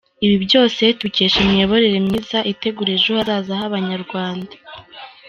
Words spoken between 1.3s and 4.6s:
imiyoborere myiza itegura ejo hazaza h’Abanyarwanda.